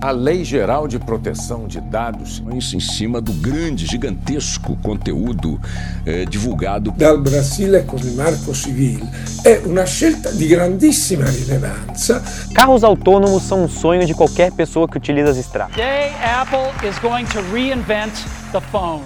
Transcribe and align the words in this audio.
a 0.00 0.10
Lei 0.10 0.44
Geral 0.44 0.86
de 0.86 0.98
Proteção 0.98 1.66
de 1.66 1.80
Dados. 1.80 2.42
Isso 2.54 2.76
em 2.76 2.80
cima 2.80 3.20
do 3.20 3.32
grande, 3.32 3.86
gigantesco 3.86 4.76
conteúdo 4.82 5.60
eh, 6.04 6.24
divulgado 6.26 6.90
dal 6.92 7.20
Brasile 7.20 7.82
con 7.84 7.98
il 7.98 8.12
Marco 8.12 8.54
Civil 8.54 9.06
è 9.42 9.60
una 9.64 9.84
scelta 9.84 10.30
di 10.30 10.46
grandissima 10.46 11.28
rilevanza. 11.28 12.22
Carros 12.52 12.82
autônomos 12.82 13.42
são 13.42 13.64
um 13.64 13.68
sonho 13.68 14.04
de 14.04 14.12
qualquer 14.12 14.50
pessoa 14.52 14.88
que 14.88 14.96
utiliza 14.96 15.30
as 15.30 15.36
estradas. 15.36 15.74
Today, 15.76 16.12
Apple 16.20 16.72
is 16.88 16.98
going 16.98 17.24
to 17.26 17.40
reinvent 17.52 18.12
the 18.52 18.60
phone. 18.72 19.04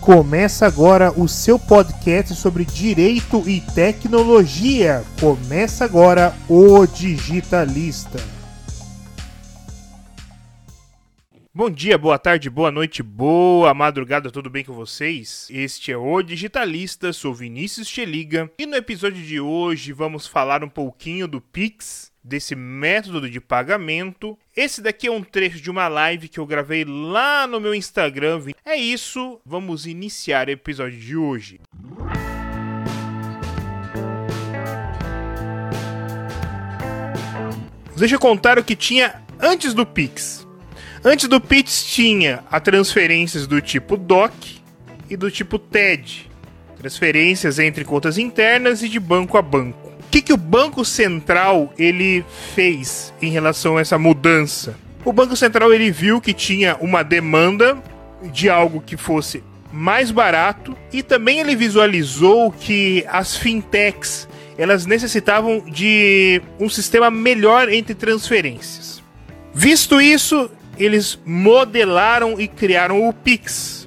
Começa 0.00 0.66
agora 0.66 1.12
o 1.14 1.28
seu 1.28 1.58
podcast 1.58 2.34
sobre 2.34 2.64
direito 2.64 3.42
e 3.46 3.60
tecnologia. 3.60 5.02
Começa 5.20 5.84
agora 5.84 6.34
o 6.48 6.86
Digitalista. 6.86 8.37
Bom 11.58 11.68
dia, 11.68 11.98
boa 11.98 12.16
tarde, 12.20 12.48
boa 12.48 12.70
noite, 12.70 13.02
boa 13.02 13.74
madrugada, 13.74 14.30
tudo 14.30 14.48
bem 14.48 14.64
com 14.64 14.72
vocês? 14.72 15.48
Este 15.50 15.90
é 15.90 15.96
o 15.96 16.22
Digitalista, 16.22 17.12
sou 17.12 17.34
Vinícius 17.34 17.88
Cheliga 17.88 18.48
e 18.56 18.64
no 18.64 18.76
episódio 18.76 19.20
de 19.20 19.40
hoje 19.40 19.92
vamos 19.92 20.24
falar 20.24 20.62
um 20.62 20.68
pouquinho 20.68 21.26
do 21.26 21.40
Pix, 21.40 22.12
desse 22.22 22.54
método 22.54 23.28
de 23.28 23.40
pagamento. 23.40 24.38
Esse 24.56 24.80
daqui 24.80 25.08
é 25.08 25.10
um 25.10 25.20
trecho 25.20 25.60
de 25.60 25.68
uma 25.68 25.88
live 25.88 26.28
que 26.28 26.38
eu 26.38 26.46
gravei 26.46 26.84
lá 26.84 27.44
no 27.44 27.58
meu 27.58 27.74
Instagram. 27.74 28.40
É 28.64 28.76
isso, 28.76 29.40
vamos 29.44 29.84
iniciar 29.84 30.46
o 30.46 30.52
episódio 30.52 31.00
de 31.00 31.16
hoje. 31.16 31.60
Deixa 37.96 38.14
eu 38.14 38.20
contar 38.20 38.60
o 38.60 38.64
que 38.64 38.76
tinha 38.76 39.20
antes 39.40 39.74
do 39.74 39.84
Pix. 39.84 40.46
Antes 41.04 41.28
do 41.28 41.40
Pix 41.40 41.84
tinha 41.84 42.44
a 42.50 42.58
transferências 42.58 43.46
do 43.46 43.60
tipo 43.60 43.96
DOC 43.96 44.32
e 45.08 45.16
do 45.16 45.30
tipo 45.30 45.58
TED. 45.58 46.28
Transferências 46.76 47.58
entre 47.58 47.84
contas 47.84 48.18
internas 48.18 48.82
e 48.82 48.88
de 48.88 48.98
banco 48.98 49.36
a 49.36 49.42
banco. 49.42 49.88
O 49.88 50.10
que, 50.10 50.22
que 50.22 50.32
o 50.32 50.36
Banco 50.36 50.84
Central 50.84 51.72
ele 51.78 52.24
fez 52.54 53.12
em 53.20 53.30
relação 53.30 53.76
a 53.76 53.80
essa 53.80 53.98
mudança? 53.98 54.76
O 55.04 55.12
Banco 55.12 55.36
Central 55.36 55.72
ele 55.72 55.90
viu 55.90 56.20
que 56.20 56.32
tinha 56.32 56.76
uma 56.80 57.02
demanda 57.02 57.76
de 58.32 58.48
algo 58.48 58.80
que 58.80 58.96
fosse 58.96 59.42
mais 59.72 60.10
barato 60.10 60.76
e 60.92 61.02
também 61.02 61.40
ele 61.40 61.54
visualizou 61.54 62.50
que 62.50 63.04
as 63.08 63.36
fintechs 63.36 64.26
elas 64.56 64.86
necessitavam 64.86 65.60
de 65.60 66.42
um 66.58 66.68
sistema 66.68 67.10
melhor 67.10 67.68
entre 67.68 67.94
transferências. 67.94 69.00
Visto 69.54 70.00
isso, 70.00 70.50
eles 70.78 71.18
modelaram 71.24 72.40
e 72.40 72.48
criaram 72.48 73.08
o 73.08 73.12
Pix, 73.12 73.78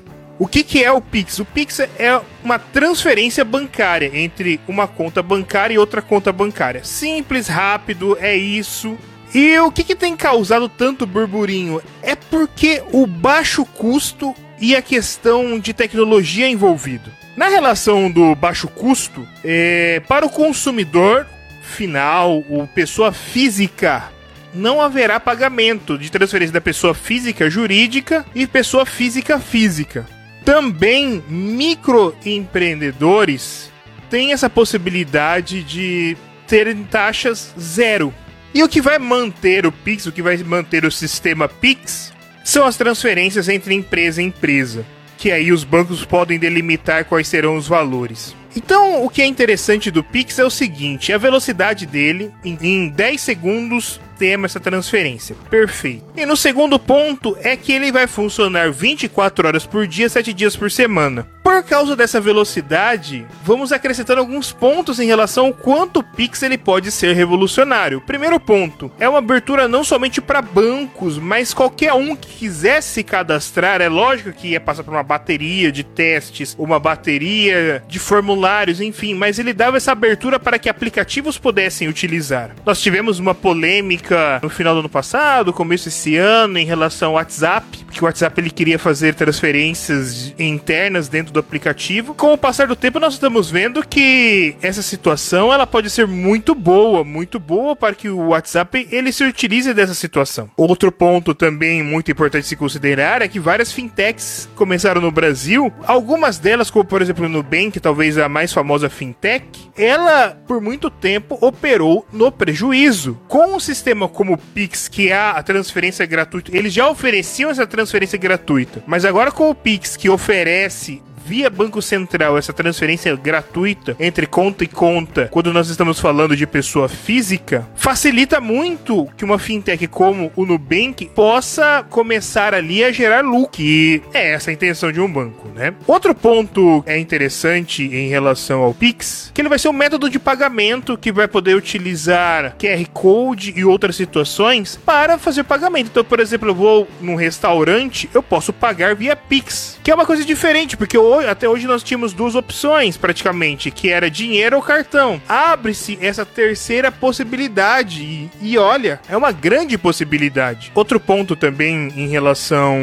o 0.42 0.48
que, 0.48 0.64
que 0.64 0.84
é 0.84 0.92
o 0.92 1.00
Pix? 1.00 1.38
O 1.38 1.46
Pix 1.46 1.82
é 1.82 2.20
uma 2.44 2.58
transferência 2.58 3.46
bancária 3.46 4.10
entre 4.12 4.60
uma 4.68 4.88
conta 4.88 5.22
bancária 5.22 5.76
e 5.76 5.78
outra 5.78 6.02
conta 6.02 6.34
bancária. 6.34 6.84
Simples, 6.84 7.48
rápido, 7.48 8.18
é 8.20 8.36
isso. 8.36 8.98
E 9.36 9.60
o 9.60 9.72
que, 9.72 9.84
que 9.84 9.96
tem 9.96 10.18
causado 10.18 10.68
tanto 10.68 11.06
burburinho? 11.06 11.80
É 12.02 12.16
porque 12.16 12.82
o 12.92 13.06
baixo 13.06 13.64
custo 13.64 14.34
e 14.60 14.76
a 14.76 14.82
questão 14.82 15.60
de 15.60 15.76
tecnologia 15.76 16.50
envolvido. 16.50 17.12
Na 17.38 17.48
relação 17.48 18.10
do 18.10 18.34
baixo 18.34 18.68
custo, 18.68 19.28
é, 19.46 20.02
para 20.08 20.26
o 20.26 20.30
consumidor 20.30 21.28
final, 21.62 22.40
o 22.50 22.68
pessoa 22.68 23.12
física, 23.12 24.12
não 24.54 24.82
haverá 24.82 25.18
pagamento 25.20 25.98
de 25.98 26.12
transferência 26.12 26.54
da 26.54 26.62
pessoa 26.62 26.94
física 26.94 27.50
jurídica 27.50 28.24
e 28.36 28.46
pessoa 28.48 28.86
física 28.86 29.40
física. 29.40 30.06
Também 30.44 31.24
microempreendedores 31.28 33.72
têm 34.10 34.34
essa 34.34 34.50
possibilidade 34.50 35.64
de 35.64 36.18
terem 36.48 36.84
taxas 36.84 37.54
zero. 37.60 38.14
E 38.54 38.62
o 38.62 38.68
que 38.68 38.82
vai 38.82 39.00
manter 39.00 39.66
o 39.66 39.72
Pix, 39.72 40.06
o 40.06 40.12
que 40.12 40.22
vai 40.22 40.36
manter 40.38 40.84
o 40.84 40.92
sistema 40.92 41.48
Pix, 41.48 42.12
são 42.44 42.66
as 42.66 42.76
transferências 42.76 43.48
entre 43.48 43.74
empresa 43.74 44.22
e 44.22 44.26
empresa, 44.26 44.86
que 45.18 45.32
aí 45.32 45.54
os 45.54 45.64
bancos 45.64 46.04
podem 46.04 46.38
delimitar 46.38 47.06
quais 47.06 47.30
serão 47.30 47.56
os 47.56 47.66
valores. 47.68 48.36
Então, 48.56 49.04
o 49.06 49.10
que 49.10 49.22
é 49.22 49.26
interessante 49.26 49.90
do 49.90 50.04
Pix 50.04 50.38
é 50.40 50.44
o 50.44 50.50
seguinte: 50.50 51.14
a 51.14 51.18
velocidade 51.18 51.86
dele, 51.86 52.34
em 52.44 52.90
10 52.90 53.22
segundos, 53.22 54.02
temos 54.22 54.52
essa 54.52 54.60
transferência. 54.60 55.36
Perfeito. 55.50 56.04
E 56.16 56.28
no 56.28 56.38
segundo 56.38 56.78
ponto 56.78 57.36
é 57.42 57.58
que 57.58 57.72
ele 57.72 57.92
vai 57.92 58.06
funcionar 58.06 58.72
24 58.72 59.48
horas 59.48 59.66
por 59.66 59.88
dia, 59.88 60.08
7 60.08 60.32
dias 60.32 60.56
por 60.56 60.70
semana. 60.70 61.28
Por 61.52 61.64
causa 61.64 61.98
dessa 61.98 62.22
velocidade, 62.22 63.28
vamos 63.44 63.74
acrescentando 63.74 64.22
alguns 64.22 64.54
pontos 64.54 65.02
em 65.02 65.06
relação 65.06 65.48
ao 65.48 65.54
quanto 65.54 66.00
o 66.00 66.04
Pix 66.04 66.42
ele 66.44 66.58
pode 66.58 66.90
ser 66.92 67.14
revolucionário. 67.14 68.00
Primeiro 68.00 68.40
ponto, 68.40 68.90
é 68.98 69.08
uma 69.08 69.18
abertura 69.18 69.68
não 69.68 69.84
somente 69.84 70.22
para 70.22 70.42
bancos, 70.42 71.18
mas 71.18 71.54
qualquer 71.54 71.92
um 71.92 72.16
que 72.16 72.30
quisesse 72.30 72.94
se 72.94 73.04
cadastrar, 73.04 73.82
é 73.82 73.90
lógico 73.90 74.32
que 74.32 74.48
ia 74.50 74.62
passar 74.62 74.84
por 74.84 74.94
uma 74.94 75.04
bateria 75.04 75.74
de 75.74 75.84
testes, 75.84 76.56
uma 76.58 76.80
bateria 76.80 77.84
de 77.86 78.00
formulários, 78.00 78.80
enfim, 78.80 79.14
mas 79.14 79.38
ele 79.38 79.52
dava 79.52 79.76
essa 79.76 79.92
abertura 79.92 80.40
para 80.40 80.58
que 80.58 80.70
aplicativos 80.70 81.38
pudessem 81.38 81.90
utilizar. 81.90 82.52
Nós 82.66 82.82
tivemos 82.82 83.20
uma 83.20 83.36
polêmica 83.36 84.40
no 84.42 84.50
final 84.50 84.74
do 84.74 84.80
ano 84.80 84.90
passado, 84.90 85.52
começo 85.52 85.86
desse 85.86 86.16
ano, 86.16 86.58
em 86.58 86.66
relação 86.66 87.10
ao 87.10 87.16
WhatsApp, 87.16 87.86
que 87.92 88.02
o 88.02 88.06
WhatsApp 88.06 88.40
ele 88.40 88.50
queria 88.50 88.80
fazer 88.80 89.16
transferências 89.16 90.34
internas 90.40 91.10
dentro 91.10 91.34
do 91.34 91.41
aplicativo. 91.42 92.14
Com 92.14 92.34
o 92.34 92.38
passar 92.38 92.68
do 92.68 92.76
tempo, 92.76 93.00
nós 93.00 93.14
estamos 93.14 93.52
vendo 93.52 93.86
que 93.86 94.56
essa 94.62 94.82
situação 94.82 95.54
ela 95.54 95.68
pode 95.68 95.90
ser 95.90 96.08
muito 96.08 96.56
boa, 96.56 97.04
muito 97.04 97.40
boa 97.40 97.76
para 97.76 97.96
que 97.96 98.10
o 98.10 98.28
WhatsApp 98.30 98.88
ele 98.92 99.12
se 99.12 99.24
utilize 99.24 99.74
dessa 99.74 99.94
situação. 99.94 100.50
Outro 100.56 100.92
ponto 100.92 101.34
também 101.34 101.84
muito 101.84 102.12
importante 102.12 102.48
se 102.48 102.56
considerar 102.56 103.22
é 103.22 103.28
que 103.28 103.40
várias 103.40 103.72
fintechs 103.72 104.50
começaram 104.56 105.02
no 105.02 105.12
Brasil, 105.12 105.72
algumas 105.86 106.38
delas, 106.38 106.70
como 106.70 106.86
por 106.86 107.02
exemplo 107.02 107.26
o 107.26 107.30
Nubank, 107.30 107.80
talvez 107.80 108.18
a 108.18 108.30
mais 108.30 108.54
famosa 108.54 108.90
fintech, 108.90 109.46
ela 109.78 110.38
por 110.48 110.62
muito 110.62 110.90
tempo 110.90 111.38
operou 111.42 112.06
no 112.12 112.32
prejuízo. 112.32 113.18
Com 113.28 113.56
o 113.56 113.60
sistema 113.60 114.08
como 114.08 114.34
o 114.34 114.38
Pix, 114.38 114.88
que 114.88 115.10
é 115.10 115.18
a 115.18 115.42
transferência 115.44 116.06
gratuita, 116.06 116.56
eles 116.56 116.74
já 116.74 116.90
ofereciam 116.90 117.50
essa 117.50 117.68
transferência 117.68 118.18
gratuita. 118.18 118.84
Mas 118.86 119.06
agora 119.06 119.32
com 119.32 119.50
o 119.50 119.56
Pix, 119.56 119.98
que 119.98 120.10
oferece 120.10 121.02
via 121.26 121.50
Banco 121.50 121.82
Central 121.82 122.38
essa 122.38 122.54
transferência 122.54 123.16
gratuita 123.16 123.96
entre 124.00 124.26
conta 124.26 124.64
e 124.64 124.68
conta, 124.68 125.28
quando 125.32 125.54
nós 125.54 125.70
estamos 125.70 126.00
falando 126.00 126.36
de 126.36 126.48
pessoa 126.48 126.88
física, 126.88 127.68
facilita 127.76 128.40
muito 128.40 129.08
que 129.18 129.26
uma 129.26 129.40
fintech 129.40 129.88
como 129.88 130.32
o 130.36 130.46
Nubank 130.46 131.06
possa 131.16 131.86
começar 131.90 132.54
ali 132.54 132.84
a 132.84 132.92
gerar 132.92 133.24
lucro, 133.24 133.52
que 133.52 134.02
é 134.14 134.34
essa 134.34 134.50
a 134.50 134.54
intenção 134.54 134.92
de 134.92 135.00
um 135.00 135.12
banco, 135.12 135.48
né? 135.56 135.74
Outro 135.88 136.14
ponto 136.14 136.84
é 136.86 136.98
interessante 136.98 137.84
em 137.84 138.08
relação 138.08 138.62
ao 138.62 138.74
Pix, 138.74 139.32
que 139.34 139.42
ele 139.42 139.50
vai 139.50 139.60
ser 139.60 139.70
um 139.70 139.74
método 139.74 140.10
de 140.10 140.20
pagamento 140.20 140.98
que 140.98 141.12
vai 141.12 141.28
poder 141.28 141.56
utilizar 141.56 142.56
QR 142.58 142.86
Code 142.94 143.54
e 143.56 143.66
outras 143.66 143.96
situações 143.96 144.80
para 144.86 145.18
fazer 145.18 145.44
pagamento. 145.44 145.90
Então, 145.92 146.04
por 146.04 146.20
exemplo, 146.20 146.50
eu 146.50 146.56
vou 146.56 146.88
num 147.02 147.16
restaurante, 147.16 148.10
eu 148.14 148.24
posso 148.24 148.54
pagar 148.54 148.96
via 148.96 149.16
Pix, 149.16 149.80
que 149.84 149.92
é 149.92 149.96
uma 149.96 150.06
coisa 150.06 150.24
diferente, 150.24 150.78
porque 150.78 150.98
hoje, 150.98 151.21
até 151.28 151.48
hoje 151.48 151.68
nós 151.68 151.84
tínhamos 151.84 152.14
duas 152.14 152.36
opções 152.36 152.98
praticamente, 152.98 153.72
que 153.72 153.90
era 153.90 154.10
dinheiro 154.10 154.56
ou 154.56 154.62
cartão. 154.62 155.22
Abre-se 155.28 155.98
essa 156.02 156.26
terceira 156.26 156.92
possibilidade 156.92 158.04
e, 158.04 158.30
e 158.42 158.58
olha, 158.58 159.00
é 159.10 159.16
uma 159.16 159.32
grande 159.32 159.78
possibilidade. 159.78 160.72
Outro 160.74 161.00
ponto 161.00 161.36
também 161.36 161.92
em 161.96 162.08
relação 162.08 162.78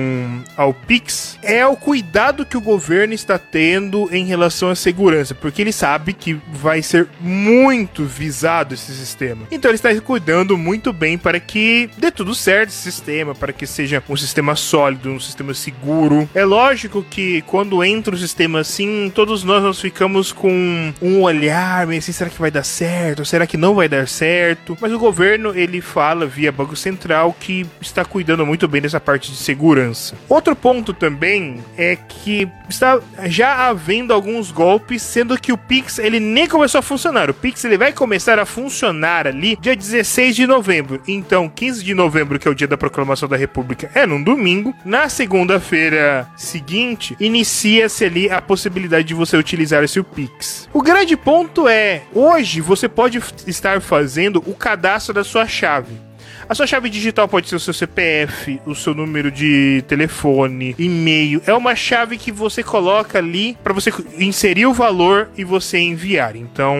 ao 0.56 0.72
Pix 0.74 1.38
é 1.42 1.66
o 1.66 1.76
cuidado 1.76 2.44
que 2.44 2.56
o 2.56 2.60
governo 2.60 3.14
está 3.14 3.38
tendo 3.38 4.08
em 4.12 4.24
relação 4.24 4.70
à 4.70 4.74
segurança, 4.74 5.34
porque 5.34 5.62
ele 5.62 5.72
sabe 5.72 6.12
que 6.12 6.38
vai 6.52 6.82
ser 6.82 7.08
muito 7.20 8.04
visado 8.04 8.74
esse 8.74 8.92
sistema. 8.94 9.46
Então 9.50 9.70
ele 9.70 9.76
está 9.76 9.94
cuidando 10.00 10.56
muito 10.56 10.92
bem 10.92 11.16
para 11.16 11.40
que 11.40 11.90
dê 11.96 12.10
tudo 12.10 12.34
certo 12.34 12.70
esse 12.70 12.78
sistema, 12.78 13.34
para 13.34 13.52
que 13.52 13.66
seja 13.66 14.02
um 14.08 14.16
sistema 14.16 14.54
sólido, 14.56 15.10
um 15.10 15.20
sistema 15.20 15.54
seguro. 15.54 16.28
É 16.34 16.44
lógico 16.44 17.04
que 17.08 17.42
quando 17.42 17.82
entra 17.82 18.14
sistema 18.18 18.60
assim, 18.60 19.10
todos 19.14 19.44
nós 19.44 19.62
nós 19.62 19.80
ficamos 19.80 20.32
com 20.32 20.92
um 21.00 21.22
olhar 21.22 21.86
meio 21.86 21.98
assim, 21.98 22.12
será 22.12 22.30
que 22.30 22.40
vai 22.40 22.50
dar 22.50 22.64
certo? 22.64 23.24
Será 23.24 23.46
que 23.46 23.56
não 23.56 23.74
vai 23.74 23.88
dar 23.88 24.08
certo? 24.08 24.76
Mas 24.80 24.92
o 24.92 24.98
governo, 24.98 25.52
ele 25.54 25.80
fala 25.80 26.26
via 26.26 26.52
Banco 26.52 26.76
Central 26.76 27.34
que 27.38 27.66
está 27.80 28.04
cuidando 28.04 28.44
muito 28.44 28.66
bem 28.68 28.80
dessa 28.80 29.00
parte 29.00 29.30
de 29.30 29.36
segurança. 29.36 30.16
Outro 30.28 30.54
ponto 30.54 30.92
também 30.92 31.62
é 31.76 31.96
que 31.96 32.48
está 32.68 33.00
já 33.26 33.68
havendo 33.68 34.12
alguns 34.12 34.50
golpes, 34.50 35.02
sendo 35.02 35.38
que 35.38 35.52
o 35.52 35.58
Pix, 35.58 35.98
ele 35.98 36.20
nem 36.20 36.46
começou 36.46 36.78
a 36.78 36.82
funcionar. 36.82 37.30
O 37.30 37.34
Pix, 37.34 37.64
ele 37.64 37.78
vai 37.78 37.92
começar 37.92 38.38
a 38.38 38.46
funcionar 38.46 39.26
ali 39.26 39.56
dia 39.56 39.74
16 39.74 40.36
de 40.36 40.46
novembro. 40.46 41.00
Então, 41.06 41.48
15 41.48 41.84
de 41.84 41.94
novembro, 41.94 42.38
que 42.38 42.46
é 42.46 42.50
o 42.50 42.54
dia 42.54 42.66
da 42.66 42.76
proclamação 42.76 43.28
da 43.28 43.36
República, 43.36 43.90
é 43.94 44.06
num 44.06 44.22
domingo. 44.22 44.74
Na 44.84 45.08
segunda-feira 45.08 46.28
seguinte, 46.36 47.16
inicia-se 47.18 48.04
ali 48.08 48.30
a 48.30 48.42
possibilidade 48.42 49.06
de 49.06 49.14
você 49.14 49.36
utilizar 49.36 49.84
esse 49.84 50.02
Pix. 50.02 50.68
O 50.72 50.82
grande 50.82 51.16
ponto 51.16 51.68
é, 51.68 52.02
hoje 52.12 52.60
você 52.60 52.88
pode 52.88 53.22
estar 53.46 53.80
fazendo 53.80 54.42
o 54.46 54.54
cadastro 54.54 55.14
da 55.14 55.22
sua 55.22 55.46
chave. 55.46 56.07
A 56.48 56.54
sua 56.54 56.66
chave 56.66 56.88
digital 56.88 57.28
pode 57.28 57.46
ser 57.46 57.56
o 57.56 57.60
seu 57.60 57.74
CPF, 57.74 58.58
o 58.64 58.74
seu 58.74 58.94
número 58.94 59.30
de 59.30 59.84
telefone, 59.86 60.74
e-mail. 60.78 61.42
É 61.46 61.52
uma 61.52 61.76
chave 61.76 62.16
que 62.16 62.32
você 62.32 62.62
coloca 62.62 63.18
ali 63.18 63.54
para 63.62 63.74
você 63.74 63.92
inserir 64.18 64.64
o 64.64 64.72
valor 64.72 65.28
e 65.36 65.44
você 65.44 65.76
enviar. 65.76 66.36
Então, 66.36 66.74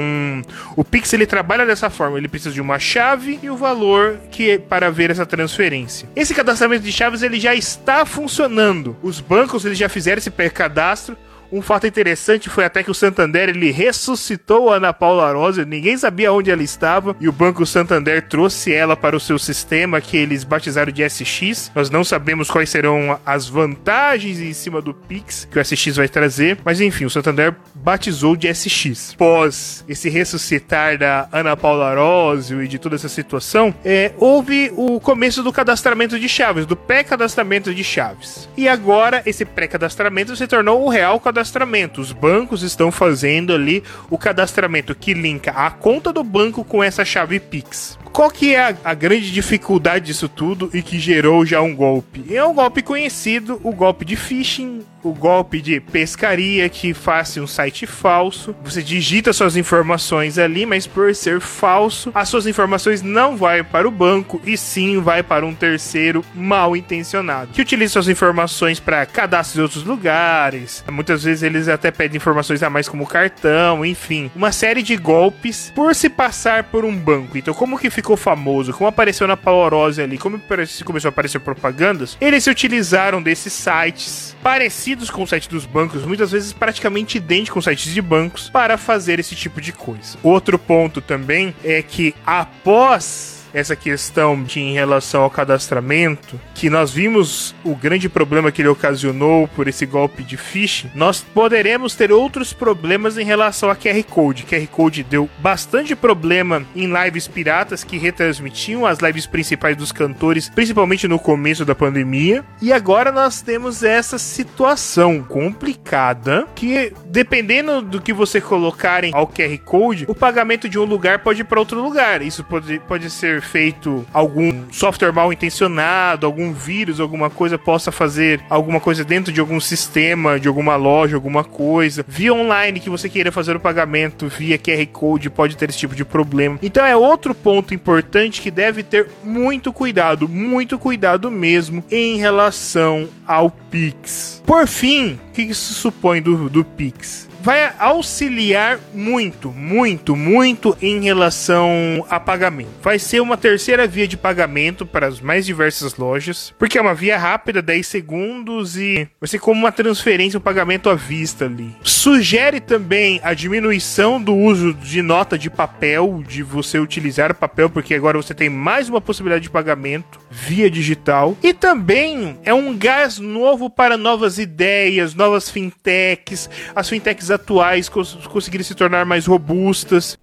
o 0.75 0.83
Pix 0.83 1.13
ele 1.13 1.27
trabalha 1.27 1.67
dessa 1.67 1.91
forma. 1.91 2.17
Ele 2.17 2.29
precisa 2.29 2.55
de 2.55 2.63
uma 2.63 2.79
chave 2.79 3.39
e 3.43 3.51
o 3.51 3.59
valor 3.59 4.19
que 4.31 4.53
é 4.53 4.59
para 4.59 4.91
ver 4.91 5.11
essa 5.11 5.27
transferência. 5.27 6.09
Esse 6.17 6.35
cadastramento 6.35 6.83
de 6.83 6.91
chaves 6.91 7.23
ele 7.23 7.39
já 7.39 7.55
está 7.55 8.07
funcionando. 8.07 8.97
Os 9.03 9.21
bancos 9.21 9.67
eles 9.67 9.77
já 9.77 9.91
fizeram 9.91 10.17
esse 10.17 10.31
pré-cadastro. 10.31 11.15
Um 11.51 11.63
fato 11.63 11.87
interessante 11.87 12.51
foi 12.51 12.65
até 12.65 12.83
que 12.83 12.91
o 12.91 12.95
Santander 12.95 13.49
ele 13.49 13.71
ressuscitou 13.71 14.71
a 14.71 14.77
Ana 14.77 14.93
Paula 14.93 15.33
Rosa, 15.33 15.65
ninguém 15.65 15.97
sabia 15.97 16.31
onde 16.31 16.51
ela 16.51 16.63
estava 16.63 17.17
e 17.19 17.27
o 17.27 17.33
Banco 17.33 17.65
Santander 17.65 18.29
trouxe 18.29 18.73
ela 18.73 18.95
para 18.95 19.17
o 19.17 19.21
seu 19.21 19.39
sistema 19.39 20.01
que 20.01 20.17
eles 20.17 20.45
batizaram 20.45 20.93
de 20.93 21.03
SX. 21.09 21.73
Nós 21.75 21.89
não 21.89 22.05
sabemos 22.05 22.51
quais 22.51 22.69
serão 22.69 23.19
as 23.25 23.49
vantagens 23.49 24.41
em 24.41 24.53
cima 24.53 24.83
do 24.83 24.93
Pix 24.93 25.49
que 25.51 25.59
o 25.59 25.65
SX 25.65 25.97
vai 25.97 26.09
trazer, 26.09 26.59
mas 26.63 26.83
enfim, 26.83 27.07
o 27.07 27.11
Santander 27.11 27.55
batizou 27.83 28.37
de 28.37 28.53
SX. 28.53 29.15
Pós 29.17 29.85
esse 29.89 30.09
ressuscitar 30.09 30.99
da 30.99 31.29
Ana 31.33 31.57
Paula 31.57 31.95
Rosio 31.95 32.63
e 32.63 32.69
de 32.69 32.79
toda 32.79 32.97
essa 32.97 33.09
situação, 33.09 33.75
é, 33.85 34.13
houve 34.19 34.73
o 34.77 35.01
começo 35.01 35.43
do 35.43 35.53
cadastramento 35.53 36.19
de 36.19 36.29
chaves, 36.29 36.67
do 36.67 36.77
pré-cadastramento 36.77 37.75
de 37.75 37.85
chaves. 37.85 38.49
E 38.57 38.69
agora 38.69 39.23
esse 39.25 39.45
pré-cadastramento 39.45 40.37
se 40.37 40.47
tornou 40.47 40.85
o 40.85 40.89
real 40.89 41.19
cadastramento. 41.21 42.01
Os 42.01 42.13
bancos 42.13 42.63
estão 42.63 42.91
fazendo 42.91 43.53
ali 43.53 43.83
o 44.11 44.19
cadastramento 44.19 44.95
que 44.95 45.15
linka 45.15 45.51
a 45.53 45.71
conta 45.71 46.13
do 46.13 46.23
banco 46.23 46.65
com 46.65 46.83
essa 46.83 47.05
chave 47.05 47.41
Pix. 47.41 47.99
Qual 48.13 48.31
que 48.31 48.55
é 48.55 48.71
a, 48.71 48.77
a, 48.85 48.95
grande 48.95 49.31
dificuldade 49.33 50.07
disso 50.07 50.29
tudo 50.29 50.71
e 50.73 50.83
que 50.83 50.99
gerou 50.99 51.45
já 51.45 51.61
um 51.61 51.75
golpe? 51.75 52.25
É 52.35 52.45
um 52.45 52.55
golpe 52.55 52.83
conhecido, 52.83 53.61
o 53.63 53.73
golpe 53.73 54.05
de 54.05 54.17
phishing, 54.17 54.85
o 55.03 55.13
golpe 55.13 55.61
de 55.61 55.81
pescaria 55.81 56.69
que 56.69 56.93
faz 56.93 57.37
um 57.37 57.47
site 57.47 57.87
falso. 57.87 58.55
Você 58.65 58.83
digita 58.83 59.33
suas 59.33 59.57
informações 59.57 60.39
ali, 60.39 60.67
mas 60.67 60.87
por 60.87 61.15
ser 61.15 61.41
falso, 61.41 62.11
as 62.15 62.29
suas 62.29 62.47
informações 62.47 63.03
não 63.03 63.37
vai 63.37 63.63
para 63.63 63.87
o 63.87 63.91
banco 63.91 64.41
e 64.45 64.57
sim 64.57 65.01
vai 65.01 65.23
para 65.23 65.47
um 65.47 65.55
terceiro 65.55 66.25
mal 66.35 66.77
intencionado 66.77 67.53
que 67.53 67.63
utiliza 67.63 67.95
suas 67.95 68.09
informações 68.09 68.79
para 68.81 69.05
cadastro 69.07 69.61
em 69.61 69.63
outros 69.63 69.85
lugares. 69.85 70.85
Muitas 70.91 71.25
vezes 71.25 71.43
eles 71.43 71.69
até 71.69 71.91
pedem 71.91 72.17
informações 72.17 72.63
a 72.63 72.71
mais 72.71 72.89
como 72.89 73.07
cartão, 73.07 73.85
enfim, 73.85 74.31
uma 74.35 74.53
série 74.53 74.83
de 74.83 74.97
golpes 74.97 75.73
por 75.75 75.95
se 75.95 76.09
passar 76.09 76.65
por 76.65 76.85
um 76.85 76.95
banco. 76.95 77.37
Então, 77.37 77.55
como 77.55 77.79
que 77.79 77.91
ficou 77.99 78.17
famoso, 78.17 78.73
como 78.73 78.87
apareceu 78.87 79.27
na 79.27 79.37
Palorose 79.37 80.01
ali, 80.01 80.19
como 80.19 80.41
começou 80.85 81.09
a 81.09 81.11
aparecer 81.11 81.41
propagandas, 81.41 82.17
eles 82.21 82.45
se 82.45 82.51
utilizaram 82.51 83.21
desses 83.21 83.53
sites 83.53 84.37
parecidos 84.41 85.11
com 85.11 85.25
o 85.25 85.27
site 85.27 85.49
dos 85.49 85.67
bancos, 85.67 86.05
muitas 86.05 86.31
vezes 86.31 86.53
praticamente 86.53 87.19
idênticos 87.19 87.49
com 87.49 87.61
sites 87.61 87.93
de 87.93 88.01
bancos, 88.01 88.51
para 88.51 88.79
fazer 88.79 89.19
esse 89.19 89.35
tipo 89.35 89.61
de 89.61 89.73
coisa. 89.73 90.17
Outro 90.23 90.59
ponto 90.59 91.01
também 91.01 91.55
é 91.65 91.83
que 91.83 92.15
após 92.25 93.38
essa 93.53 93.75
questão 93.75 94.43
de 94.43 94.61
em 94.61 94.73
relação 94.73 95.23
ao 95.23 95.31
cadastramento, 95.31 96.41
que 96.55 96.69
nós 96.69 96.91
vimos 96.91 97.55
o 97.65 97.75
grande 97.75 98.09
problema 98.09 98.51
que 98.51 98.63
ele 98.63 98.69
ocasionou 98.69 99.49
por 99.49 99.69
esse 99.69 99.87
golpe 99.87 100.23
de 100.23 100.37
phishing, 100.37 100.91
nós 100.95 101.21
poderemos 101.21 101.95
ter 101.95 102.13
outros 102.13 102.53
problemas 102.53 103.17
em 103.17 103.25
relação 103.25 103.71
a 103.71 103.77
QR 103.77 104.03
Code. 104.05 104.45
QR 104.45 104.67
Code 104.69 105.03
deu 105.03 105.29
bastante 105.39 105.95
problema 105.95 106.67
em 106.75 106.93
lives 106.93 107.29
piratas 107.29 107.85
que 107.85 107.99
retransmitiam 107.99 108.85
as 108.85 108.99
lives 108.99 109.27
principais 109.27 109.77
dos 109.77 109.93
cantores, 109.93 110.49
principalmente 110.49 111.07
no 111.09 111.19
começo 111.19 111.65
da 111.65 111.75
pandemia. 111.75 112.45
E 112.61 112.73
agora 112.73 113.13
nós 113.13 113.41
temos 113.41 113.83
essa 113.83 114.19
situação 114.19 115.23
complicada 115.23 116.47
que, 116.55 116.93
dependendo 117.07 117.83
do 117.83 118.01
que 118.01 118.13
você 118.13 118.41
colocarem 118.41 119.13
ao 119.15 119.27
QR 119.27 119.57
Code, 119.65 120.05
o 120.09 120.15
pagamento 120.15 120.69
de 120.69 120.79
um 120.79 120.85
lugar 120.85 121.21
pode 121.21 121.43
ir 121.43 121.45
para 121.45 121.61
outro 121.61 121.81
lugar. 121.83 122.23
Isso 122.23 122.43
pode, 122.45 122.79
pode 122.81 123.11
ser 123.11 123.38
feito 123.43 124.07
algum 124.13 124.65
software 124.71 125.13
mal 125.13 125.33
intencionado, 125.33 126.27
algum 126.27 126.53
vírus, 126.53 127.01
alguma 127.01 127.31
coisa 127.31 127.59
possa 127.59 127.93
fazer 127.93 128.41
alguma 128.49 128.81
coisa 128.81 129.05
dentro 129.05 129.33
de 129.33 129.41
algum 129.41 129.61
sistema, 129.61 130.39
de 130.39 130.49
alguma 130.49 130.77
loja, 130.77 131.17
alguma 131.17 131.45
coisa. 131.45 132.05
Via 132.07 132.33
online 132.33 132.81
que 132.81 132.91
você 132.91 133.09
queira 133.09 133.33
fazer 133.33 133.57
o 133.57 133.61
pagamento 133.61 134.29
via 134.29 134.59
QR 134.59 134.87
Code 134.93 135.31
pode 135.31 135.57
ter 135.57 135.69
esse 135.69 135.79
tipo 135.79 135.95
de 135.95 136.05
problema. 136.05 136.59
Então 136.63 136.85
é 136.85 136.97
outro 136.97 137.35
ponto 137.35 137.75
importante 137.75 138.41
que 138.41 138.51
deve 138.51 138.83
ter 138.83 139.09
muito 139.23 139.73
cuidado, 139.73 140.29
muito 140.29 140.79
cuidado 140.79 141.31
mesmo 141.31 141.85
em 141.91 142.17
relação 142.19 143.09
ao 143.27 143.51
Pix. 143.51 144.43
Por 144.47 144.67
fim, 144.67 145.19
o 145.29 145.33
que 145.33 145.43
isso 145.43 145.75
supõe 145.75 146.23
do, 146.23 146.49
do 146.49 146.65
Pix? 146.65 147.29
Vai 147.49 147.73
auxiliar 147.79 148.79
muito, 148.93 149.51
muito, 149.51 150.15
muito 150.15 150.77
em 150.83 151.01
relação 151.01 152.05
a 152.11 152.21
pagamento. 152.21 152.69
Vai 152.83 152.99
ser 152.99 153.21
uma 153.21 153.39
terceira 153.39 153.87
via 153.87 154.07
de 154.07 154.19
pagamento 154.19 154.85
para 154.85 155.07
as 155.07 155.19
mais 155.19 155.47
diversas 155.47 155.97
lojas, 155.97 156.53
porque 156.59 156.77
é 156.77 156.81
uma 156.83 156.93
via 156.93 157.17
rápida, 157.17 157.63
10 157.63 157.87
segundos 157.87 158.77
e 158.77 159.09
vai 159.19 159.27
ser 159.27 159.39
como 159.39 159.59
uma 159.59 159.73
transferência, 159.73 160.37
um 160.37 160.43
pagamento 160.43 160.91
à 160.91 160.95
vista 160.95 161.47
ali. 161.47 161.75
Sugere 161.83 162.61
também 162.61 163.19
a 163.25 163.33
diminuição 163.33 164.21
do 164.21 164.35
uso 164.35 164.75
de 164.75 165.01
nota 165.01 165.39
de 165.39 165.49
papel, 165.49 166.23
de 166.29 166.43
você 166.43 166.79
utilizar 166.79 167.35
papel, 167.35 167.71
porque 167.71 167.95
agora 167.95 168.19
você 168.19 168.35
tem 168.35 168.51
mais 168.51 168.91
uma 168.91 169.01
possibilidade 169.01 169.45
de 169.45 169.51
pagamento 169.51 170.21
via 170.31 170.71
digital. 170.71 171.35
E 171.43 171.55
também 171.55 172.39
é 172.45 172.53
um 172.53 172.77
gás 172.77 173.19
novo 173.19 173.71
para 173.71 173.97
novas 173.97 174.39
ideias, 174.39 175.15
novas 175.15 175.49
fintechs, 175.49 176.51
as 176.77 176.87
fintechs 176.87 177.38
atuais 177.39 177.89
cons 177.89 178.15
conseguirem 178.27 178.65
se 178.65 178.75
tornar 178.75 179.07
mais 179.07 179.27
robustas. 179.27 180.19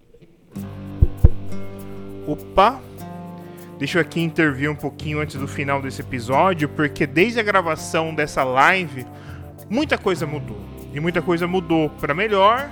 Opa! 2.26 2.80
Deixa 3.78 3.98
eu 3.98 4.02
aqui 4.02 4.20
intervir 4.20 4.70
um 4.70 4.74
pouquinho 4.74 5.20
antes 5.20 5.36
do 5.36 5.48
final 5.48 5.82
desse 5.82 6.00
episódio, 6.00 6.68
porque 6.68 7.06
desde 7.06 7.40
a 7.40 7.42
gravação 7.42 8.14
dessa 8.14 8.42
live, 8.42 9.06
muita 9.68 9.98
coisa 9.98 10.26
mudou. 10.26 10.58
E 10.94 11.00
muita 11.00 11.20
coisa 11.20 11.46
mudou 11.46 11.90
para 11.90 12.14
melhor, 12.14 12.70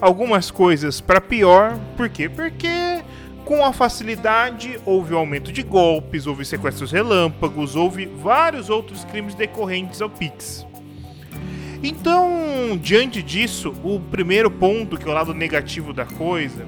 algumas 0.00 0.50
coisas 0.50 1.00
para 1.00 1.20
pior. 1.20 1.78
Por 1.96 2.08
quê? 2.10 2.28
Porque 2.28 3.02
com 3.46 3.64
a 3.64 3.72
facilidade 3.72 4.78
houve 4.84 5.14
aumento 5.14 5.50
de 5.50 5.62
golpes, 5.62 6.26
houve 6.26 6.44
sequestros 6.44 6.92
relâmpagos, 6.92 7.74
houve 7.74 8.06
vários 8.06 8.68
outros 8.68 9.04
crimes 9.04 9.34
decorrentes 9.34 10.02
ao 10.02 10.10
Pix. 10.10 10.66
Então, 11.82 12.78
diante 12.80 13.22
disso, 13.22 13.74
o 13.82 13.98
primeiro 13.98 14.50
ponto, 14.50 14.96
que 14.96 15.04
é 15.04 15.10
o 15.10 15.14
lado 15.14 15.34
negativo 15.34 15.92
da 15.92 16.06
coisa, 16.06 16.64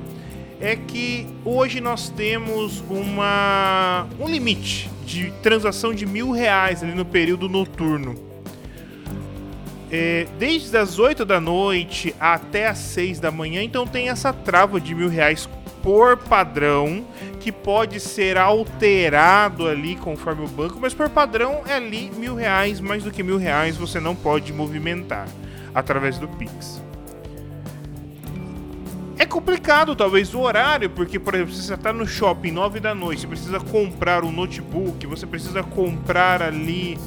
é 0.61 0.75
que 0.75 1.26
hoje 1.44 1.80
nós 1.80 2.09
temos 2.09 2.83
uma 2.88 4.06
um 4.18 4.28
limite 4.28 4.90
de 5.06 5.30
transação 5.42 5.94
de 5.94 6.04
mil 6.04 6.33
reais 6.33 6.83
ali 6.83 6.94
no 6.94 7.04
período 7.04 7.49
noturno. 7.49 8.16
É, 9.90 10.26
desde 10.38 10.76
as 10.76 10.99
8 10.99 11.25
da 11.25 11.40
noite 11.40 12.12
até 12.18 12.66
as 12.66 12.78
6 12.78 13.21
da 13.21 13.30
manhã, 13.30 13.62
então 13.62 13.87
tem 13.87 14.09
essa 14.09 14.33
trava 14.33 14.80
de 14.80 14.94
mil 14.94 15.09
reais 15.09 15.49
por 15.84 16.16
padrão 16.16 17.04
que 17.38 17.52
pode 17.52 18.00
ser 18.00 18.38
alterado 18.38 19.68
ali 19.68 19.96
conforme 19.96 20.46
o 20.46 20.48
banco, 20.48 20.78
mas 20.80 20.94
por 20.94 21.10
padrão 21.10 21.60
é 21.66 21.74
ali 21.74 22.10
mil 22.16 22.34
reais, 22.34 22.80
mais 22.80 23.04
do 23.04 23.10
que 23.10 23.22
mil 23.22 23.36
reais 23.36 23.76
você 23.76 24.00
não 24.00 24.16
pode 24.16 24.50
movimentar 24.50 25.28
através 25.74 26.18
do 26.18 26.26
Pix. 26.26 26.82
É 29.18 29.26
complicado, 29.26 29.94
talvez, 29.94 30.34
o 30.34 30.40
horário, 30.40 30.88
porque, 30.88 31.18
por 31.18 31.34
exemplo, 31.34 31.52
se 31.52 31.62
você 31.62 31.74
está 31.74 31.92
no 31.92 32.06
shopping 32.06 32.50
9 32.50 32.80
da 32.80 32.94
noite, 32.94 33.20
você 33.20 33.26
precisa 33.26 33.60
comprar 33.60 34.24
um 34.24 34.32
notebook, 34.32 35.06
você 35.06 35.26
precisa 35.26 35.62
comprar 35.62 36.42
ali 36.42 36.98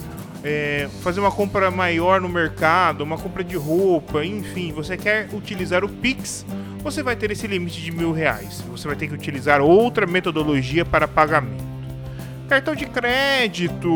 é, 0.43 0.87
fazer 1.01 1.19
uma 1.19 1.31
compra 1.31 1.71
maior 1.71 2.21
no 2.21 2.29
mercado, 2.29 3.01
uma 3.01 3.17
compra 3.17 3.43
de 3.43 3.57
roupa, 3.57 4.23
enfim, 4.23 4.71
você 4.71 4.95
quer 4.95 5.27
utilizar 5.33 5.83
o 5.83 5.89
Pix, 5.89 6.45
você 6.91 7.03
vai 7.03 7.17
ter 7.17 7.29
esse 7.31 7.45
limite 7.47 7.81
de 7.81 7.91
mil 7.91 8.13
reais. 8.13 8.61
Você 8.69 8.87
vai 8.87 8.95
ter 8.95 9.09
que 9.09 9.13
utilizar 9.13 9.59
outra 9.59 10.07
metodologia 10.07 10.85
para 10.85 11.05
pagamento. 11.05 11.65
Cartão 12.47 12.73
de 12.73 12.85
crédito, 12.85 13.89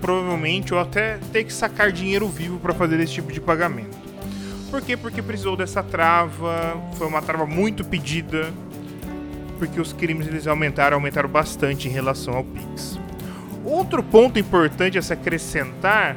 provavelmente, 0.00 0.72
ou 0.72 0.78
até 0.78 1.18
ter 1.32 1.42
que 1.42 1.52
sacar 1.52 1.90
dinheiro 1.90 2.28
vivo 2.28 2.60
para 2.60 2.72
fazer 2.72 3.00
esse 3.00 3.14
tipo 3.14 3.32
de 3.32 3.40
pagamento. 3.40 3.98
Por 4.70 4.80
quê? 4.80 4.96
Porque 4.96 5.20
precisou 5.20 5.56
dessa 5.56 5.82
trava, 5.82 6.80
foi 6.96 7.08
uma 7.08 7.20
trava 7.20 7.44
muito 7.44 7.84
pedida, 7.84 8.48
porque 9.58 9.80
os 9.80 9.92
crimes 9.92 10.28
eles 10.28 10.46
aumentaram, 10.46 10.96
aumentaram 10.96 11.28
bastante 11.28 11.88
em 11.88 11.90
relação 11.90 12.34
ao 12.34 12.44
Pix. 12.44 13.00
Outro 13.64 14.00
ponto 14.00 14.38
importante 14.38 14.96
a 14.96 15.02
se 15.02 15.12
acrescentar 15.12 16.16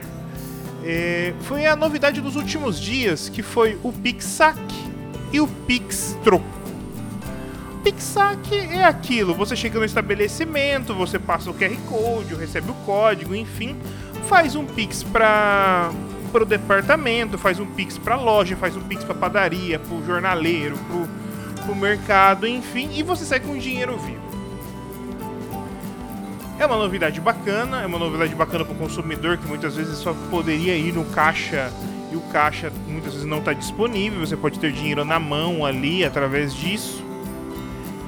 é, 0.85 1.33
foi 1.41 1.65
a 1.65 1.75
novidade 1.75 2.21
dos 2.21 2.35
últimos 2.35 2.79
dias, 2.79 3.29
que 3.29 3.41
foi 3.41 3.77
o 3.83 3.91
PixSac 3.91 4.59
e 5.31 5.39
o 5.39 5.47
Pix 5.47 6.17
Troco. 6.23 6.45
PixSac 7.83 8.55
é 8.55 8.83
aquilo, 8.83 9.33
você 9.33 9.55
chega 9.55 9.77
no 9.77 9.85
estabelecimento, 9.85 10.93
você 10.93 11.19
passa 11.19 11.49
o 11.49 11.53
QR 11.53 11.75
Code, 11.89 12.35
recebe 12.35 12.71
o 12.71 12.73
código, 12.85 13.35
enfim, 13.35 13.75
faz 14.27 14.55
um 14.55 14.65
Pix 14.65 15.03
para 15.03 15.91
o 16.33 16.45
departamento, 16.45 17.37
faz 17.37 17.59
um 17.59 17.65
Pix 17.65 17.97
para 17.97 18.15
loja, 18.15 18.55
faz 18.55 18.75
um 18.77 18.81
Pix 18.81 19.03
para 19.03 19.15
padaria, 19.15 19.79
para 19.79 19.95
o 19.95 20.05
jornaleiro, 20.05 20.77
para 21.61 21.71
o 21.71 21.75
mercado, 21.75 22.47
enfim, 22.47 22.89
e 22.93 23.03
você 23.03 23.25
sai 23.25 23.39
com 23.39 23.57
dinheiro 23.57 23.97
vivo. 23.97 24.32
É 26.63 26.65
uma 26.65 26.77
novidade 26.77 27.19
bacana, 27.19 27.81
é 27.81 27.85
uma 27.85 27.99
novidade 27.99 28.33
bacana 28.33 28.63
para 28.63 28.73
o 28.73 28.77
consumidor 28.77 29.37
que 29.37 29.45
muitas 29.45 29.75
vezes 29.75 29.97
só 29.97 30.15
poderia 30.31 30.77
ir 30.77 30.93
no 30.93 31.03
caixa 31.03 31.69
e 32.09 32.15
o 32.15 32.21
caixa 32.31 32.71
muitas 32.87 33.11
vezes 33.11 33.27
não 33.27 33.39
está 33.39 33.51
disponível, 33.51 34.21
você 34.21 34.37
pode 34.37 34.57
ter 34.57 34.71
dinheiro 34.71 35.03
na 35.03 35.19
mão 35.19 35.65
ali 35.65 36.05
através 36.05 36.55
disso. 36.55 37.03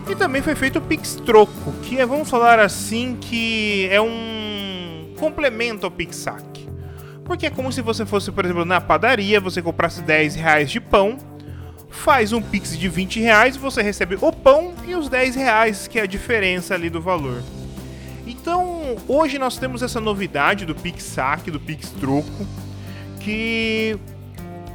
E 0.10 0.16
também 0.16 0.42
foi 0.42 0.56
feito 0.56 0.80
o 0.80 0.82
Pix 0.82 1.16
Troco, 1.16 1.74
que 1.84 2.00
é, 2.00 2.06
vamos 2.06 2.30
falar 2.30 2.62
assim, 2.62 3.18
que 3.20 3.90
é 3.92 4.00
um 4.00 5.14
complemento 5.20 5.86
ao 5.86 5.92
Pixac. 5.92 6.66
Porque 7.26 7.48
é 7.48 7.50
como 7.50 7.74
se 7.74 7.82
você 7.82 8.06
fosse, 8.06 8.32
por 8.32 8.46
exemplo, 8.46 8.64
na 8.64 8.80
padaria, 8.80 9.42
você 9.42 9.62
comprasse 9.62 10.02
10 10.02 10.34
reais 10.36 10.72
de 10.72 10.80
pão, 10.80 11.18
faz 11.90 12.32
um 12.32 12.42
Pix 12.42 12.80
de 12.80 12.88
20 12.88 13.20
reais, 13.20 13.58
você 13.58 13.82
recebe 13.82 14.18
o 14.22 14.32
pão 14.32 14.74
e 14.88 14.96
os 14.96 15.10
10 15.10 15.36
reais, 15.36 15.90
que 15.90 16.00
é 16.00 16.04
a 16.04 16.08
diferença 16.08 16.74
ali 16.74 16.90
do 16.90 17.02
valor. 17.02 17.44
Então, 18.26 18.98
hoje 19.08 19.38
nós 19.38 19.58
temos 19.58 19.84
essa 19.84 20.00
novidade 20.02 20.66
do 20.66 20.74
Pix 20.74 21.04
Saque, 21.04 21.52
do 21.52 21.60
Pix 21.60 21.92
Troco, 21.92 22.48
que 23.20 23.98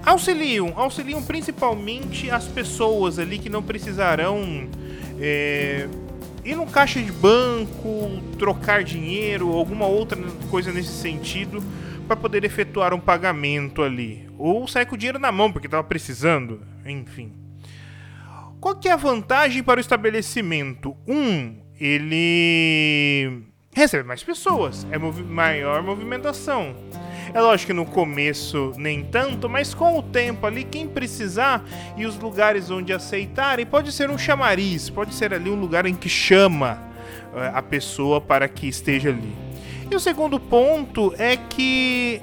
auxiliam, 0.04 0.72
auxiliam 0.76 1.22
principalmente 1.22 2.30
as 2.30 2.46
pessoas 2.46 3.18
ali 3.18 3.38
que 3.38 3.48
não 3.48 3.62
precisarão 3.62 4.68
é, 5.18 5.88
ir 6.44 6.54
no 6.54 6.66
caixa 6.66 7.02
de 7.02 7.10
banco, 7.10 8.22
trocar 8.38 8.84
dinheiro, 8.84 9.52
alguma 9.52 9.86
outra 9.86 10.16
coisa 10.48 10.72
nesse 10.72 10.92
sentido, 10.92 11.62
para 12.06 12.16
poder 12.16 12.44
efetuar 12.44 12.94
um 12.94 13.00
pagamento 13.00 13.82
ali. 13.82 14.28
Ou 14.38 14.66
sair 14.66 14.86
com 14.86 14.94
o 14.94 14.98
dinheiro 14.98 15.18
na 15.18 15.30
mão 15.30 15.52
porque 15.52 15.66
estava 15.66 15.84
precisando, 15.84 16.62
enfim. 16.86 17.32
Qual 18.60 18.76
que 18.76 18.88
é 18.88 18.92
a 18.92 18.96
vantagem 18.96 19.62
para 19.62 19.78
o 19.78 19.80
estabelecimento? 19.80 20.96
Um, 21.06 21.59
ele 21.80 23.42
recebe 23.72 24.06
mais 24.06 24.22
pessoas, 24.22 24.86
é 24.90 24.98
movi 24.98 25.22
maior 25.22 25.82
movimentação. 25.82 26.74
É 27.32 27.40
lógico 27.40 27.68
que 27.68 27.72
no 27.72 27.86
começo 27.86 28.72
nem 28.76 29.04
tanto, 29.04 29.48
mas 29.48 29.72
com 29.72 29.98
o 29.98 30.02
tempo 30.02 30.46
ali, 30.46 30.64
quem 30.64 30.88
precisar 30.88 31.64
e 31.96 32.04
os 32.04 32.18
lugares 32.18 32.70
onde 32.70 32.92
aceitarem, 32.92 33.64
pode 33.64 33.92
ser 33.92 34.10
um 34.10 34.18
chamariz, 34.18 34.90
pode 34.90 35.14
ser 35.14 35.32
ali 35.32 35.48
um 35.48 35.54
lugar 35.54 35.86
em 35.86 35.94
que 35.94 36.08
chama 36.08 36.78
uh, 37.32 37.56
a 37.56 37.62
pessoa 37.62 38.20
para 38.20 38.48
que 38.48 38.66
esteja 38.66 39.10
ali. 39.10 39.32
E 39.88 39.94
o 39.94 40.00
segundo 40.00 40.40
ponto 40.40 41.14
é 41.18 41.36
que 41.36 42.20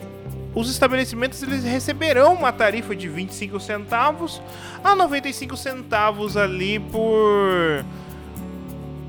os 0.53 0.69
estabelecimentos 0.69 1.41
eles 1.41 1.63
receberão 1.63 2.33
uma 2.33 2.51
tarifa 2.51 2.95
de 2.95 3.07
25 3.07 3.59
centavos 3.59 4.41
a 4.83 4.93
95 4.95 5.55
centavos 5.55 6.35
ali 6.35 6.79
por 6.79 7.85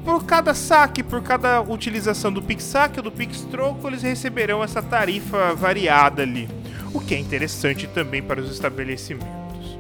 por 0.05 0.25
cada 0.25 0.55
saque, 0.55 1.03
por 1.03 1.23
cada 1.23 1.61
utilização 1.61 2.33
do 2.33 2.43
PixSaque 2.43 2.99
ou 2.99 3.03
do 3.05 3.13
PixTroco, 3.13 3.87
eles 3.89 4.03
receberão 4.03 4.63
essa 4.63 4.83
tarifa 4.83 5.55
variada 5.55 6.23
ali, 6.23 6.49
o 6.93 7.01
que 7.01 7.15
é 7.15 7.19
interessante 7.19 7.87
também 7.87 8.23
para 8.23 8.41
os 8.41 8.51
estabelecimentos. 8.51 9.77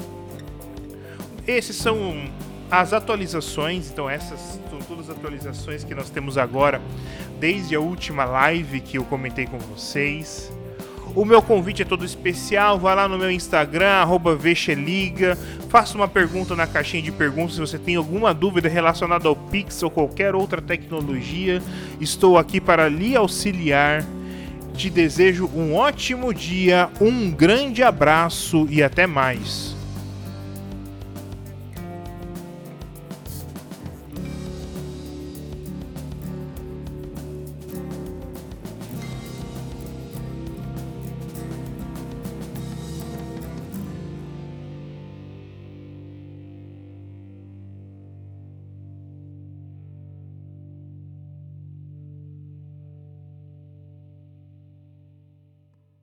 Esses 1.47 1.77
são 1.77 2.29
as 2.71 2.93
atualizações, 2.93 3.91
então 3.91 4.09
essas 4.09 4.61
são 4.69 4.79
todas 4.81 5.09
as 5.09 5.17
atualizações 5.17 5.83
que 5.83 5.95
nós 5.95 6.11
temos 6.11 6.37
agora, 6.37 6.81
desde 7.41 7.75
a 7.75 7.81
última 7.81 8.25
live 8.25 8.81
que 8.81 8.99
eu 8.99 9.05
comentei 9.05 9.47
com 9.47 9.59
vocês. 9.59 10.53
O 11.15 11.25
meu 11.25 11.43
convite 11.43 11.83
é 11.83 11.85
todo 11.85 12.05
especial. 12.05 12.79
Vá 12.79 12.95
lá 12.95 13.09
no 13.09 13.19
meu 13.19 13.31
Instagram, 13.31 14.07
Vexeliga. 14.39 15.37
Faça 15.69 15.97
uma 15.97 16.09
pergunta 16.09 16.55
na 16.55 16.67
caixinha 16.67 17.03
de 17.03 17.13
perguntas 17.13 17.55
se 17.55 17.61
você 17.61 17.79
tem 17.79 17.97
alguma 17.97 18.33
dúvida 18.33 18.69
relacionada 18.69 19.29
ao 19.29 19.37
Pix 19.37 19.83
ou 19.83 19.91
qualquer 19.91 20.35
outra 20.35 20.61
tecnologia. 20.61 21.63
Estou 22.01 22.39
aqui 22.39 22.61
para 22.61 22.89
lhe 22.89 23.17
auxiliar. 23.17 24.05
Te 24.75 24.89
desejo 24.89 25.51
um 25.55 25.75
ótimo 25.75 26.33
dia, 26.33 26.89
um 27.01 27.31
grande 27.31 27.83
abraço 27.83 28.67
e 28.71 28.81
até 28.81 29.09
mais. 29.09 29.78